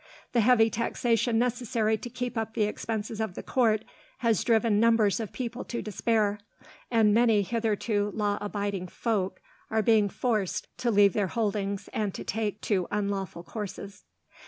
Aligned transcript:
The 0.31 0.41
heavy 0.41 0.71
taxation 0.71 1.37
necessary 1.37 1.95
to 1.95 2.09
keep 2.09 2.35
up 2.35 2.55
the 2.55 2.63
expenses 2.63 3.21
of 3.21 3.35
the 3.35 3.43
court 3.43 3.85
has 4.25 4.43
driven 4.43 4.79
numbers 4.79 5.19
of 5.19 5.31
people 5.31 5.63
to 5.65 5.83
despair, 5.83 6.39
and 6.89 7.13
many 7.13 7.43
hitherto 7.43 8.09
law 8.15 8.39
abiding 8.41 8.87
folk 8.87 9.43
are 9.69 9.83
being 9.83 10.09
forced 10.09 10.69
to 10.79 10.89
leave 10.89 11.13
their 11.13 11.27
holdings, 11.27 11.87
and 11.93 12.15
to 12.15 12.23
take 12.23 12.61
to 12.61 12.87
unlawful 12.89 13.43
courses. 13.43 14.03